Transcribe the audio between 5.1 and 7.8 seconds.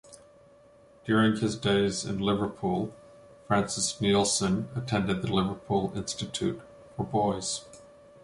the Liverpool Institute for Boys.